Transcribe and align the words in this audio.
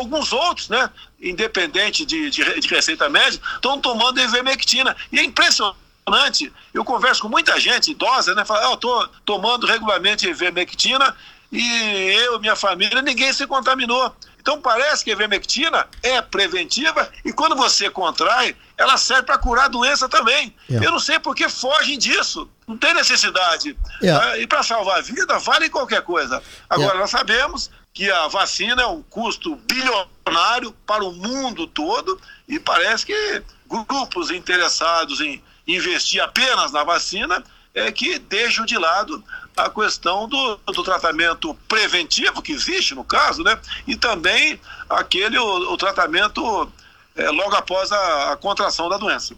alguns 0.00 0.32
outros, 0.32 0.68
né, 0.68 0.90
independente 1.20 2.04
de, 2.04 2.30
de, 2.30 2.60
de 2.60 2.68
receita 2.68 3.08
médica, 3.08 3.44
estão 3.54 3.80
tomando 3.80 4.20
ivermectina. 4.20 4.96
E 5.12 5.18
é 5.18 5.22
impressionante. 5.22 6.52
Eu 6.74 6.84
converso 6.84 7.22
com 7.22 7.28
muita 7.28 7.58
gente 7.60 7.92
idosa, 7.92 8.34
né? 8.34 8.44
Fala, 8.44 8.68
oh, 8.68 8.70
eu 8.70 8.74
estou 8.74 9.08
tomando 9.24 9.66
regularmente 9.66 10.28
ivermectina 10.28 11.14
e 11.52 12.12
eu, 12.24 12.38
minha 12.38 12.54
família, 12.54 13.02
ninguém 13.02 13.32
se 13.32 13.46
contaminou. 13.46 14.14
Então 14.40 14.60
parece 14.60 15.04
que 15.04 15.10
a 15.10 15.12
ivermectina 15.12 15.86
é 16.02 16.20
preventiva 16.22 17.10
e 17.24 17.32
quando 17.32 17.54
você 17.54 17.90
contrai, 17.90 18.56
ela 18.76 18.96
serve 18.96 19.24
para 19.24 19.36
curar 19.36 19.66
a 19.66 19.68
doença 19.68 20.08
também. 20.08 20.54
Yeah. 20.68 20.86
É. 20.86 20.88
Eu 20.88 20.92
não 20.92 20.98
sei 20.98 21.18
por 21.18 21.34
que 21.34 21.48
fogem 21.48 21.98
disso. 21.98 22.48
Não 22.66 22.76
tem 22.76 22.94
necessidade. 22.94 23.76
Yeah. 24.02 24.36
É. 24.36 24.42
E 24.42 24.46
para 24.46 24.62
salvar 24.62 24.98
a 24.98 25.02
vida, 25.02 25.38
vale 25.38 25.68
qualquer 25.68 26.02
coisa. 26.02 26.42
Agora, 26.68 26.94
yeah. 26.94 26.98
É. 26.98 27.00
nós 27.00 27.10
sabemos 27.10 27.70
que 27.92 28.10
a 28.10 28.28
vacina 28.28 28.82
é 28.82 28.86
um 28.86 29.02
custo 29.02 29.56
bilionário 29.56 30.72
para 30.86 31.04
o 31.04 31.12
mundo 31.12 31.66
todo 31.66 32.18
e 32.48 32.58
parece 32.58 33.04
que 33.04 33.42
grupos 33.68 34.30
interessados 34.30 35.20
em 35.20 35.42
investir 35.66 36.22
apenas 36.22 36.72
na 36.72 36.82
vacina 36.82 37.44
é 37.74 37.92
que 37.92 38.18
deixam 38.18 38.64
de 38.64 38.76
lado 38.76 39.22
a 39.56 39.68
questão 39.68 40.28
do, 40.28 40.56
do 40.66 40.82
tratamento 40.82 41.54
preventivo 41.68 42.42
que 42.42 42.52
existe 42.52 42.94
no 42.94 43.04
caso, 43.04 43.42
né? 43.42 43.58
E 43.86 43.96
também 43.96 44.60
aquele 44.88 45.38
o, 45.38 45.72
o 45.72 45.76
tratamento 45.76 46.70
é, 47.16 47.28
logo 47.30 47.54
após 47.54 47.92
a, 47.92 48.32
a 48.32 48.36
contração 48.36 48.88
da 48.88 48.96
doença. 48.96 49.28